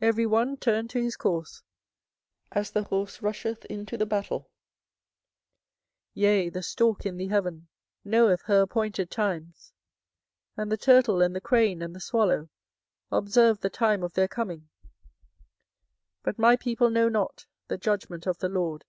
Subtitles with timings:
[0.00, 1.62] every one turned to his course,
[2.50, 4.44] as the horse rusheth into the battle.
[6.14, 7.68] 24:008:007 Yea, the stork in the heaven
[8.02, 9.74] knoweth her appointed times;
[10.56, 12.48] and the turtle and the crane and the swallow
[13.12, 14.70] observe the time of their coming;
[16.22, 18.86] but my people know not the judgment of the LORD.